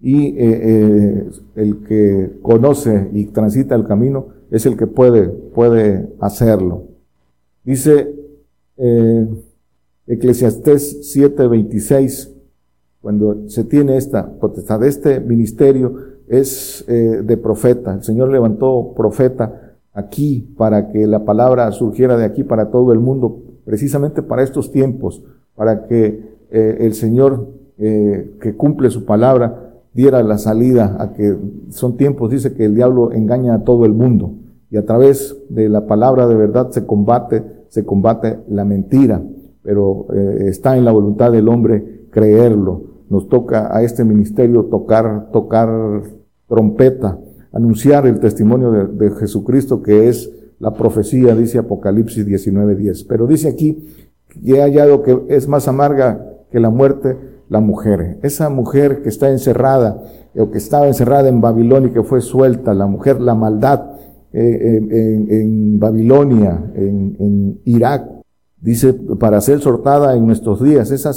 [0.00, 6.08] y eh, eh, el que conoce y transita el camino es el que puede, puede
[6.20, 6.84] hacerlo.
[7.64, 8.14] Dice
[8.76, 9.28] eh,
[10.06, 12.39] Eclesiastés 7:26,
[13.00, 15.94] cuando se tiene esta potestad, este ministerio
[16.28, 17.94] es eh, de profeta.
[17.94, 22.98] El Señor levantó profeta aquí para que la palabra surgiera de aquí para todo el
[22.98, 25.22] mundo, precisamente para estos tiempos,
[25.56, 31.36] para que eh, el Señor eh, que cumple su palabra diera la salida a que
[31.70, 34.34] son tiempos, dice que el diablo engaña a todo el mundo
[34.70, 39.20] y a través de la palabra de verdad se combate, se combate la mentira,
[39.62, 42.89] pero está en la voluntad del hombre creerlo.
[43.10, 45.68] Nos toca a este ministerio tocar, tocar
[46.48, 47.18] trompeta,
[47.52, 53.04] anunciar el testimonio de, Jesucristo que es la profecía, dice Apocalipsis 19:10.
[53.08, 53.84] Pero dice aquí
[54.28, 57.16] que he hallado que es más amarga que la muerte
[57.48, 58.18] la mujer.
[58.22, 60.00] Esa mujer que está encerrada
[60.36, 63.90] o que estaba encerrada en Babilonia y que fue suelta, la mujer, la maldad
[64.32, 64.78] eh,
[65.28, 68.19] en, Babilonia, en, en Irak,
[68.62, 71.12] Dice, para ser sortada en nuestros días, esa,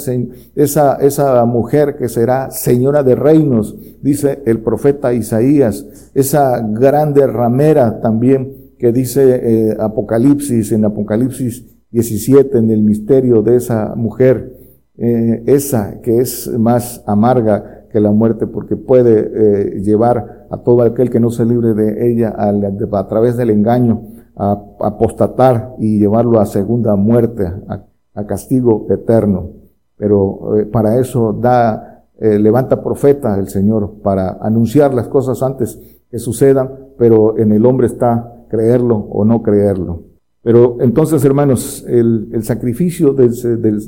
[0.54, 8.00] esa, esa mujer que será señora de reinos, dice el profeta Isaías, esa grande ramera
[8.00, 14.56] también que dice eh, Apocalipsis, en Apocalipsis 17, en el misterio de esa mujer,
[14.96, 20.80] eh, esa que es más amarga que la muerte porque puede eh, llevar a todo
[20.80, 25.98] aquel que no se libre de ella a, a través del engaño a apostatar y
[25.98, 29.50] llevarlo a segunda muerte, a, castigo eterno.
[29.96, 35.78] Pero eh, para eso da, eh, levanta profeta el Señor para anunciar las cosas antes
[36.10, 40.02] que sucedan, pero en el hombre está creerlo o no creerlo.
[40.42, 43.80] Pero entonces, hermanos, el, el sacrificio del, del,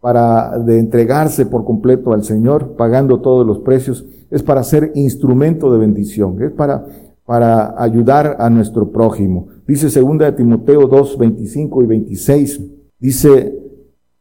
[0.00, 5.72] para, de entregarse por completo al Señor, pagando todos los precios, es para ser instrumento
[5.72, 6.84] de bendición, es para,
[7.26, 9.48] para ayudar a nuestro prójimo.
[9.66, 12.60] Dice segunda de Timoteo 2, 25 y 26.
[12.98, 13.58] Dice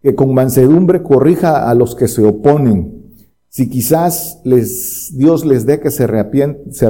[0.02, 3.06] que con mansedumbre corrija a los que se oponen.
[3.48, 6.90] Si quizás les, Dios les dé que se arrepientan, se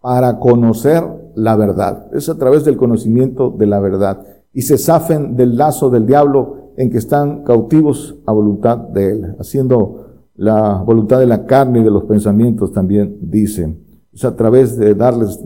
[0.00, 1.02] para conocer
[1.34, 2.06] la verdad.
[2.14, 4.24] Es a través del conocimiento de la verdad.
[4.52, 9.36] Y se zafen del lazo del diablo en que están cautivos a voluntad de él,
[9.38, 13.85] haciendo la voluntad de la carne y de los pensamientos también dicen.
[14.16, 15.38] Es a través de darles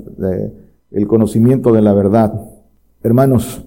[0.92, 2.32] el conocimiento de la verdad.
[3.02, 3.66] Hermanos,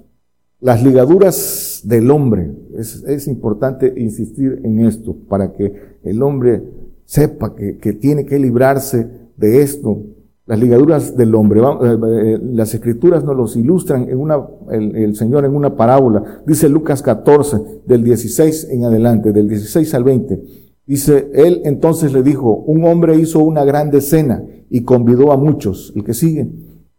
[0.61, 6.63] las ligaduras del hombre, es, es importante insistir en esto para que el hombre
[7.03, 10.03] sepa que, que, tiene que librarse de esto.
[10.45, 15.15] Las ligaduras del hombre, eh, eh, las escrituras nos los ilustran en una, el, el,
[15.17, 16.43] Señor en una parábola.
[16.47, 20.62] Dice Lucas 14, del 16 en adelante, del 16 al 20.
[20.85, 25.93] Dice, él entonces le dijo, un hombre hizo una grande cena y convidó a muchos,
[25.95, 26.49] el que sigue.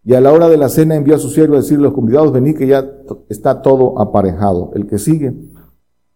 [0.05, 1.95] Y a la hora de la cena envió a su siervo a decirle a los
[1.95, 2.91] convidados, vení que ya
[3.29, 5.35] está todo aparejado, el que sigue.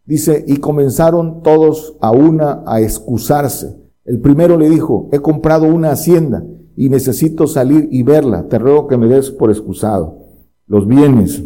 [0.04, 3.76] Dice, y comenzaron todos a una a excusarse.
[4.04, 6.42] El primero le dijo, he comprado una hacienda
[6.76, 10.18] y necesito salir y verla, te ruego que me des por excusado.
[10.66, 11.42] Los bienes.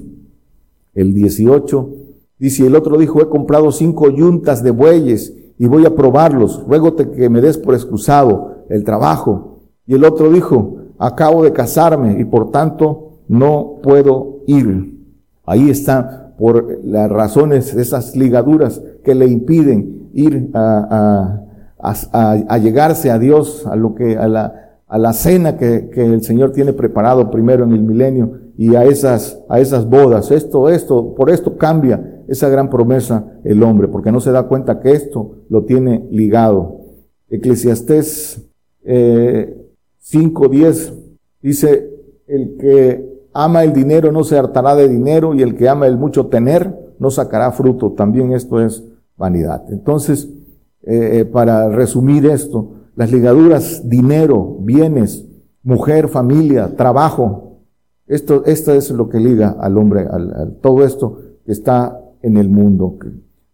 [0.94, 1.90] El 18
[2.38, 7.10] dice, el otro dijo, he comprado cinco yuntas de bueyes y voy a probarlos, ruégote
[7.10, 9.60] que me des por excusado el trabajo.
[9.86, 14.98] Y el otro dijo, acabo de casarme y por tanto no puedo ir.
[15.44, 21.40] Ahí está por las razones, esas ligaduras que le impiden ir a,
[21.78, 26.22] a, llegarse a Dios, a lo que, a la, a la cena que, que, el
[26.22, 30.30] Señor tiene preparado primero en el milenio y a esas, a esas bodas.
[30.30, 34.80] Esto, esto, por esto cambia esa gran promesa el hombre, porque no se da cuenta
[34.80, 36.80] que esto lo tiene ligado.
[37.28, 38.42] Eclesiastés
[38.84, 39.56] eh,
[40.04, 40.94] 5.10
[41.40, 41.90] dice,
[42.26, 45.96] el que ama el dinero no se hartará de dinero y el que ama el
[45.96, 47.92] mucho tener no sacará fruto.
[47.92, 48.84] También esto es
[49.16, 49.64] vanidad.
[49.70, 50.28] Entonces,
[50.82, 55.24] eh, eh, para resumir esto, las ligaduras, dinero, bienes,
[55.62, 57.52] mujer, familia, trabajo,
[58.06, 62.98] esto, es lo que liga al hombre, al, todo esto que está en el mundo.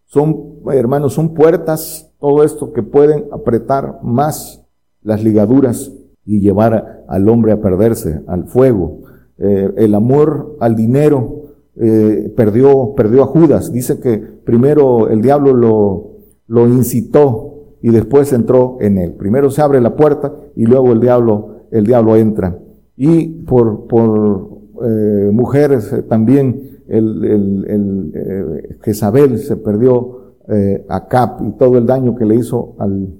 [0.05, 4.65] Son, hermanos, son puertas, todo esto que pueden apretar más
[5.01, 5.91] las ligaduras
[6.25, 9.01] y llevar al hombre a perderse, al fuego.
[9.37, 11.43] Eh, el amor al dinero
[11.75, 13.71] eh, perdió, perdió a Judas.
[13.71, 16.11] Dice que primero el diablo lo,
[16.47, 19.13] lo incitó y después entró en él.
[19.13, 22.59] Primero se abre la puerta y luego el diablo, el diablo entra.
[22.97, 24.49] Y por, por
[24.83, 31.77] eh, mujeres también el, el, el eh, Jezabel se perdió eh, a Cap y todo
[31.77, 33.15] el daño que le hizo al,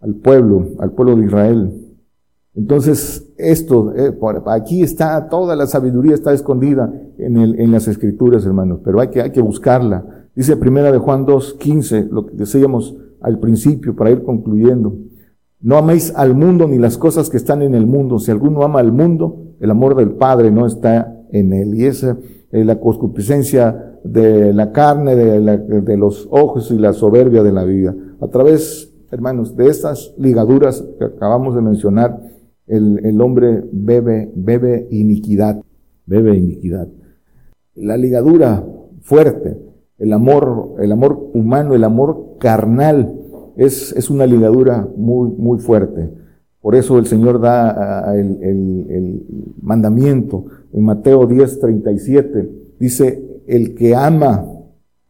[0.00, 1.80] al pueblo, al pueblo de Israel.
[2.54, 8.44] Entonces, esto, eh, aquí está, toda la sabiduría está escondida en, el, en las escrituras,
[8.44, 10.28] hermanos, pero hay que, hay que buscarla.
[10.36, 14.94] Dice primera de Juan 2, 15, lo que decíamos al principio para ir concluyendo.
[15.60, 18.18] No améis al mundo ni las cosas que están en el mundo.
[18.18, 21.74] Si alguno ama al mundo, el amor del Padre no está en él.
[21.74, 22.16] Y esa
[22.54, 27.96] eh, la concupiscencia de la carne, de, los ojos y la soberbia de la vida.
[28.20, 32.20] A través, hermanos, de estas ligaduras que acabamos de mencionar,
[32.68, 35.60] el, hombre bebe, bebe iniquidad,
[36.06, 36.86] bebe iniquidad.
[37.74, 38.64] La ligadura
[39.00, 39.58] fuerte,
[39.98, 43.20] el amor, el amor humano, el amor carnal,
[43.56, 46.10] es, es una ligadura muy, muy fuerte.
[46.64, 49.22] Por eso el Señor da el, el, el
[49.60, 52.50] mandamiento en Mateo 10, 37,
[52.80, 54.46] dice, el que ama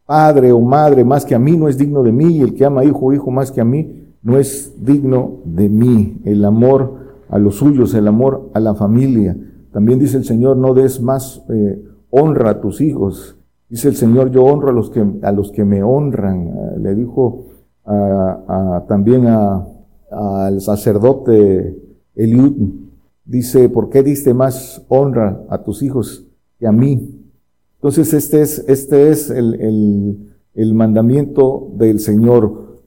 [0.05, 2.65] padre o madre más que a mí no es digno de mí, y el que
[2.65, 6.17] ama hijo o hijo más que a mí no es digno de mí.
[6.25, 6.95] El amor
[7.29, 9.37] a los suyos, el amor a la familia.
[9.71, 13.37] También dice el Señor, no des más eh, honra a tus hijos.
[13.69, 16.47] Dice el Señor, yo honro a los que, a los que me honran.
[16.47, 17.45] Eh, le dijo
[18.89, 19.27] también
[20.15, 21.77] al sacerdote
[22.15, 22.53] Eliud,
[23.25, 26.25] dice, ¿por qué diste más honra a tus hijos
[26.57, 27.21] que a mí?
[27.75, 32.79] Entonces este es, este es el, el, el mandamiento del Señor.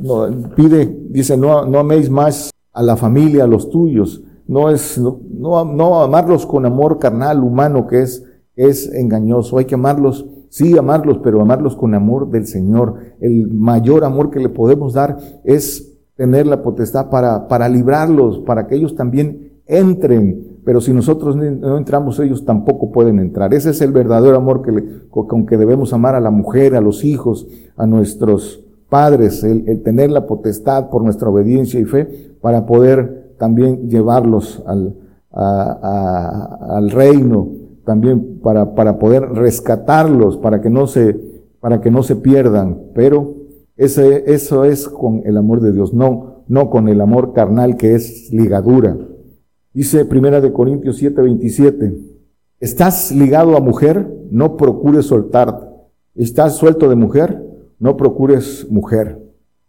[0.00, 4.22] no, pide, dice, no, no améis más a la familia, a los tuyos.
[4.46, 5.20] No es, no,
[5.64, 8.24] no, amarlos con amor carnal, humano, que es,
[8.56, 9.58] es engañoso.
[9.58, 12.96] Hay que amarlos, sí amarlos, pero amarlos con amor del Señor.
[13.20, 18.66] El mayor amor que le podemos dar es tener la potestad para, para librarlos, para
[18.66, 23.52] que ellos también entren, pero si nosotros no entramos, ellos tampoco pueden entrar.
[23.52, 27.04] Ese es el verdadero amor que con que debemos amar a la mujer, a los
[27.04, 27.46] hijos,
[27.76, 33.88] a nuestros padres, el, tener la potestad por nuestra obediencia y fe para poder también
[33.88, 34.94] llevarlos al,
[35.32, 37.48] al reino,
[37.84, 41.18] también para, para poder rescatarlos, para que no se,
[41.60, 42.78] para que no se pierdan.
[42.94, 43.34] Pero
[43.76, 48.32] eso es con el amor de Dios, no, no con el amor carnal que es
[48.32, 48.96] ligadura.
[49.72, 51.98] Dice Primera de Corintios 7, 27,
[52.60, 55.66] estás ligado a mujer, no procures soltarte.
[56.14, 57.42] Estás suelto de mujer,
[57.80, 59.20] no procures mujer.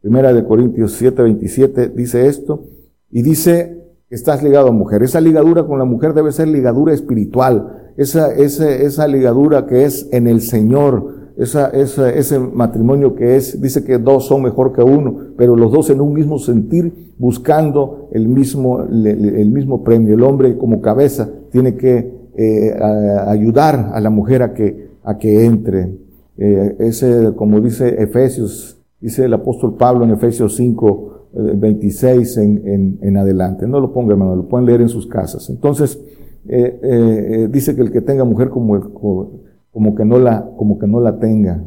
[0.02, 2.66] Primera de Corintios 7, 27 dice esto
[3.10, 5.02] y dice estás ligado a mujer.
[5.02, 7.92] Esa ligadura con la mujer debe ser ligadura espiritual.
[7.98, 13.62] Esa, esa, esa ligadura que es en el Señor, esa, esa, ese matrimonio que es,
[13.62, 18.10] dice que dos son mejor que uno, pero los dos en un mismo sentir, buscando
[18.12, 20.14] el mismo, el, mismo premio.
[20.14, 22.74] El hombre como cabeza tiene que eh,
[23.28, 25.98] ayudar a la mujer a que, a que entre.
[26.38, 28.76] Eh, ese, como dice Efesios
[29.06, 33.68] dice el apóstol Pablo en Efesios 5, 26 en, en, adelante.
[33.68, 35.50] No lo ponga, hermano, lo pueden leer en sus casas.
[35.50, 36.00] Entonces,
[36.48, 39.42] eh, eh, dice que el que tenga mujer como, como,
[39.96, 41.64] que no la, como que no la tenga.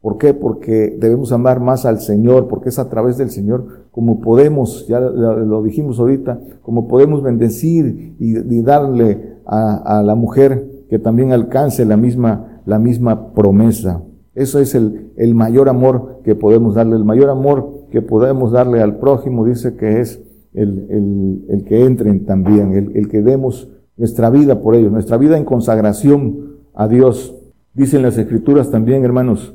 [0.00, 0.34] ¿Por qué?
[0.34, 4.98] Porque debemos amar más al Señor, porque es a través del Señor como podemos, ya
[4.98, 11.96] lo dijimos ahorita, como podemos bendecir y, darle a, la mujer que también alcance la
[11.96, 14.02] misma, la misma promesa.
[14.34, 18.80] Eso es el, el mayor amor que podemos darle, el mayor amor que podemos darle
[18.80, 20.20] al prójimo, dice que es
[20.54, 25.36] el, el, que entren también, el, el, que demos nuestra vida por ellos, nuestra vida
[25.36, 26.41] en consagración
[26.74, 27.34] a Dios.
[27.74, 29.54] Dicen las escrituras también, hermanos,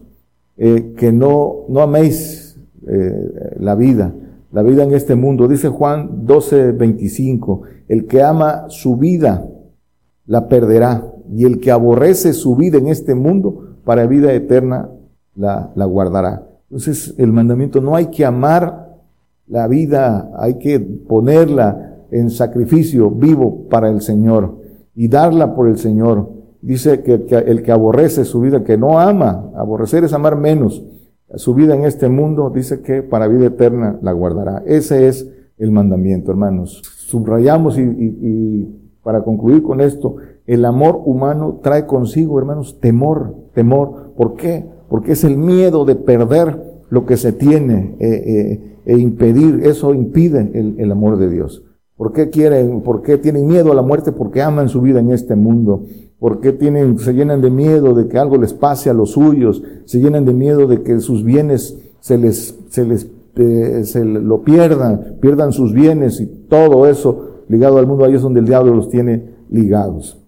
[0.57, 4.13] eh, que no, no améis eh, la vida,
[4.51, 5.47] la vida en este mundo.
[5.47, 9.47] Dice Juan 12, 25, el que ama su vida
[10.25, 14.89] la perderá, y el que aborrece su vida en este mundo, para vida eterna
[15.35, 16.47] la, la guardará.
[16.69, 18.97] Entonces, el mandamiento no hay que amar
[19.47, 24.57] la vida, hay que ponerla en sacrificio vivo para el Señor
[24.95, 26.29] y darla por el Señor.
[26.61, 30.83] Dice que, el que aborrece su vida, que no ama, aborrecer es amar menos
[31.35, 34.63] su vida en este mundo, dice que para vida eterna la guardará.
[34.65, 36.81] Ese es el mandamiento, hermanos.
[36.85, 44.13] Subrayamos y, y para concluir con esto, el amor humano trae consigo, hermanos, temor, temor.
[44.15, 44.65] ¿Por qué?
[44.89, 49.93] porque es el miedo de perder lo que se tiene eh, eh, e impedir, eso
[49.93, 51.63] impide el, amor de Dios.
[51.97, 54.13] ¿Por qué quieren, por qué tienen miedo a la muerte?
[54.13, 55.83] Porque aman su vida en este mundo.
[56.19, 59.61] ¿Por qué tienen, se llenan de miedo de que algo les pase a los suyos?
[59.85, 64.41] Se llenan de miedo de que sus bienes se les, se les, eh, se lo
[64.41, 68.73] pierdan, pierdan sus bienes y todo eso ligado al mundo, ahí es donde el diablo
[68.73, 70.19] los tiene ligados.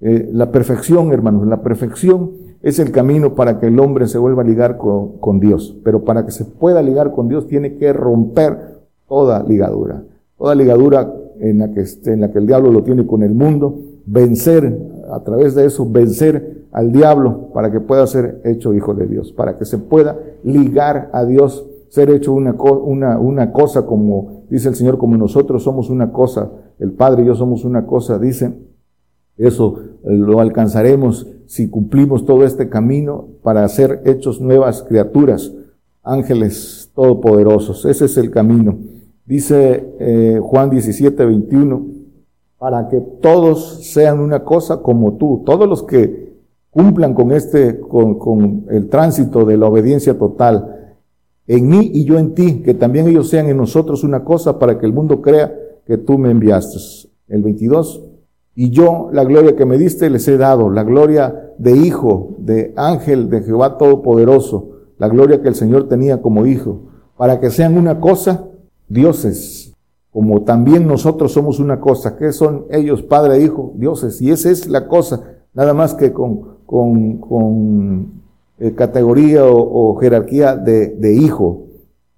[0.00, 2.30] la perfección, hermanos, la perfección
[2.62, 5.76] es el camino para que el hombre se vuelva a ligar con, Dios.
[5.84, 10.04] Pero para que se pueda ligar con Dios tiene que romper toda ligadura.
[10.36, 13.78] Toda ligadura en la que, en la que el diablo lo tiene con el mundo,
[14.06, 14.76] vencer,
[15.10, 19.32] a través de eso, vencer al diablo para que pueda ser hecho hijo de Dios,
[19.32, 24.68] para que se pueda ligar a Dios, ser hecho una, una, una cosa como dice
[24.68, 28.54] el Señor, como nosotros somos una cosa, el Padre y yo somos una cosa, dice,
[29.36, 35.52] eso lo alcanzaremos si cumplimos todo este camino para ser hechos nuevas criaturas,
[36.02, 37.84] ángeles todopoderosos.
[37.84, 38.78] Ese es el camino.
[39.24, 41.86] Dice eh, Juan 17, 21,
[42.58, 46.36] para que todos sean una cosa como tú, todos los que
[46.70, 50.96] cumplan con este, con, con el tránsito de la obediencia total,
[51.46, 54.78] en mí y yo en ti, que también ellos sean en nosotros una cosa para
[54.78, 55.54] que el mundo crea
[55.86, 56.78] que tú me enviaste.
[57.28, 58.02] El 22,
[58.54, 62.74] y yo la gloria que me diste les he dado, la gloria de hijo, de
[62.76, 66.82] ángel de Jehová Todopoderoso, la gloria que el Señor tenía como hijo,
[67.16, 68.48] para que sean una cosa,
[68.88, 69.74] dioses,
[70.18, 72.16] como también nosotros somos una cosa.
[72.16, 73.72] ¿Qué son ellos, Padre e Hijo?
[73.76, 74.20] Dioses.
[74.20, 75.22] Y esa es la cosa,
[75.54, 78.22] nada más que con, con, con
[78.58, 81.66] eh, categoría o, jerarquía de, de hijo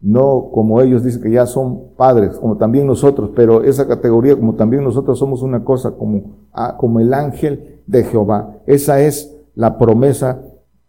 [0.00, 4.54] no como ellos dicen que ya son padres, como también nosotros, pero esa categoría, como
[4.54, 6.22] también nosotros somos una cosa, como,
[6.54, 8.56] ah, como el ángel de Jehová.
[8.64, 10.40] Esa es la promesa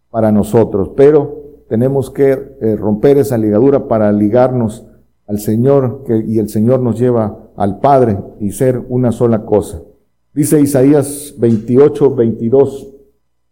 [0.08, 4.86] para nosotros, pero tenemos que eh, romper esa ligadura para ligarnos
[5.26, 9.82] al Señor que, y el Señor nos lleva al Padre y ser una sola cosa.
[10.34, 12.88] Dice Isaías 28, 22,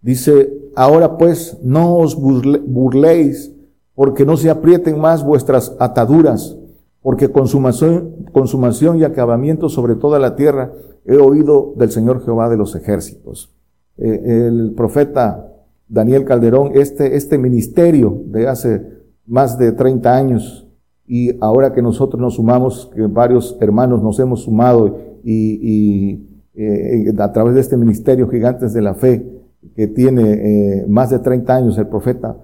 [0.01, 3.53] dice, ahora pues no os burléis
[3.95, 6.57] porque no se aprieten más vuestras ataduras,
[7.03, 10.73] porque consumación, consumación y acabamiento sobre toda la tierra
[11.05, 13.53] he oído del Señor Jehová de los ejércitos.
[13.99, 15.53] Eh, el profeta
[15.89, 18.87] Daniel Calderón, este, este ministerio de hace
[19.27, 20.67] más de 30 años,
[21.11, 27.33] y ahora que nosotros nos sumamos, que varios hermanos nos hemos sumado y, eh, a
[27.33, 29.27] través de este ministerio Gigantes de la Fe,
[29.75, 32.37] que tiene eh, más de 30 años el profeta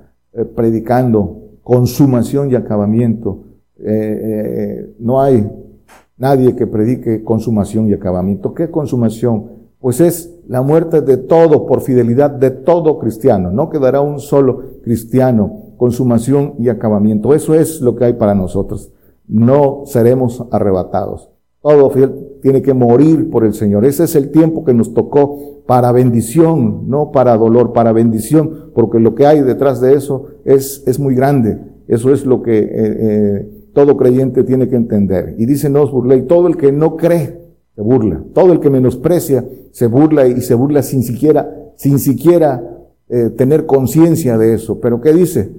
[0.54, 3.42] predicando consumación y acabamiento.
[3.78, 5.50] Eh, eh, no hay
[6.16, 8.54] nadie que predique consumación y acabamiento.
[8.54, 9.50] ¿Qué consumación?
[9.80, 13.50] Pues es la muerte de todo por fidelidad de todo cristiano.
[13.50, 15.65] No quedará un solo cristiano.
[15.76, 17.34] Consumación y acabamiento.
[17.34, 18.92] Eso es lo que hay para nosotros.
[19.28, 21.30] No seremos arrebatados.
[21.60, 23.84] Todo fiel tiene que morir por el Señor.
[23.84, 29.00] Ese es el tiempo que nos tocó para bendición, no para dolor, para bendición, porque
[29.00, 31.58] lo que hay detrás de eso es, es muy grande.
[31.88, 35.34] Eso es lo que eh, eh, todo creyente tiene que entender.
[35.38, 37.40] Y dice no os burléis, todo el que no cree
[37.74, 42.62] se burla, todo el que menosprecia se burla y se burla sin siquiera, sin siquiera
[43.08, 44.80] eh, tener conciencia de eso.
[44.80, 45.50] Pero ¿qué dice?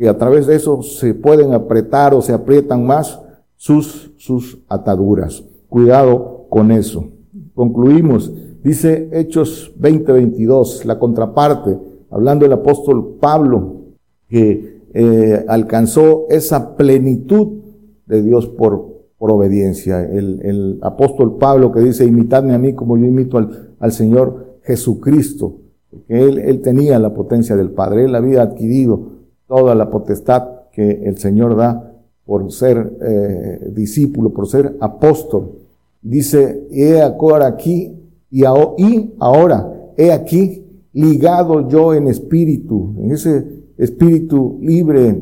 [0.00, 3.20] Y a través de eso se pueden apretar o se aprietan más
[3.56, 5.44] sus, sus ataduras.
[5.68, 7.10] Cuidado con eso.
[7.54, 8.32] Concluimos.
[8.64, 11.78] Dice Hechos 20:22, la contraparte,
[12.08, 13.76] hablando el apóstol Pablo,
[14.26, 17.58] que eh, alcanzó esa plenitud
[18.06, 20.02] de Dios por, por obediencia.
[20.02, 24.60] El, el, apóstol Pablo que dice, imitadme a mí como yo imito al, al Señor
[24.62, 25.58] Jesucristo,
[25.90, 29.19] porque él, él tenía la potencia del Padre, él había adquirido
[29.50, 31.92] toda la potestad que el Señor da
[32.24, 35.56] por ser eh, discípulo, por ser apóstol.
[36.00, 37.92] Dice, he ahora aquí
[38.30, 43.44] y, ahora, he aquí ligado yo en espíritu, en ese
[43.76, 45.20] espíritu libre,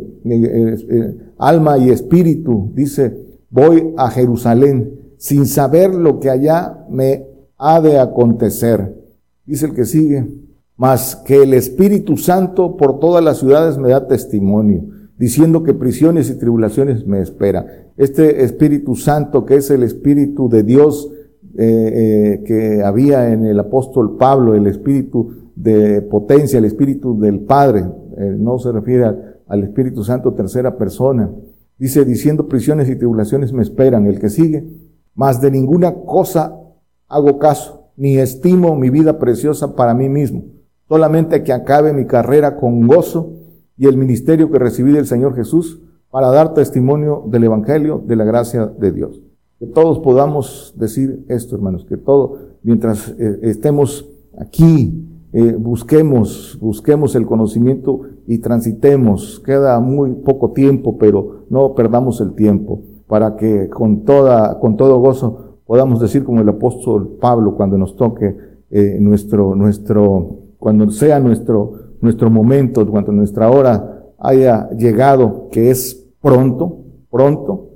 [1.39, 3.17] alma y espíritu, dice,
[3.49, 7.25] voy a Jerusalén sin saber lo que allá me
[7.57, 8.95] ha de acontecer.
[9.47, 10.27] Dice el que sigue,
[10.79, 14.85] mas que el Espíritu Santo por todas las ciudades me da testimonio,
[15.19, 17.67] diciendo que prisiones y tribulaciones me esperan.
[17.97, 21.11] Este Espíritu Santo, que es el Espíritu de Dios
[21.57, 27.41] eh, eh, que había en el apóstol Pablo, el Espíritu de potencia, el Espíritu del
[27.41, 27.85] Padre,
[28.17, 29.05] eh, no se refiere
[29.49, 31.29] al Espíritu Santo tercera persona.
[31.77, 34.07] Dice, diciendo prisiones y tribulaciones me esperan.
[34.07, 34.65] El que sigue,
[35.17, 36.57] mas de ninguna cosa
[37.09, 40.58] hago caso, ni estimo mi vida preciosa para mí mismo
[40.89, 43.33] solamente que acabe mi carrera con gozo
[43.77, 45.81] y el ministerio que recibí del Señor Jesús
[46.11, 49.21] para dar testimonio del Evangelio, de la gracia de Dios.
[49.59, 54.09] Que todos podamos decir esto, hermanos, que todo, mientras eh, estemos
[54.39, 59.41] aquí, eh, busquemos, busquemos el conocimiento y transitemos.
[59.45, 64.99] Queda muy poco tiempo, pero no perdamos el tiempo para que con toda, con todo
[64.99, 68.37] gozo podamos decir como el apóstol Pablo cuando nos toque
[68.71, 76.07] eh, nuestro, nuestro cuando sea nuestro, nuestro momento, cuando nuestra hora haya llegado, que es
[76.21, 76.79] pronto,
[77.11, 77.69] pronto,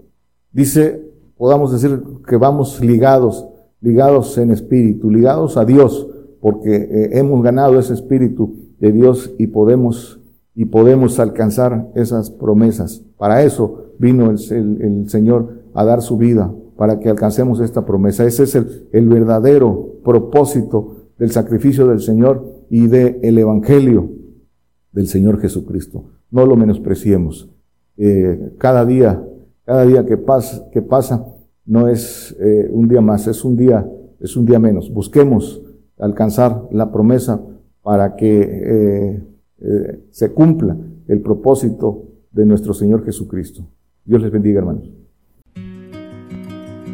[0.53, 1.01] dice,
[1.37, 3.47] podamos decir que vamos ligados,
[3.81, 6.09] ligados en espíritu, ligados a Dios,
[6.41, 10.21] porque eh, hemos ganado ese espíritu de Dios y podemos,
[10.55, 13.03] y podemos alcanzar esas promesas.
[13.17, 18.27] Para eso vino el, el, Señor a dar su vida, para que alcancemos esta promesa.
[18.27, 24.11] Ese es el, el verdadero propósito del sacrificio del Señor y del el Evangelio
[24.93, 26.07] del Señor Jesucristo.
[26.31, 27.51] No lo menospreciemos.
[27.99, 29.23] Eh, cada día,
[29.67, 31.23] cada día que pasa, que pasa
[31.67, 33.87] no es eh, un día más, es un día,
[34.21, 34.91] es un día menos.
[34.91, 35.61] Busquemos
[35.99, 37.43] alcanzar la promesa
[37.83, 40.75] para que eh, se cumpla
[41.09, 43.67] el propósito de nuestro Señor Jesucristo.
[44.03, 44.91] Dios les bendiga, hermanos.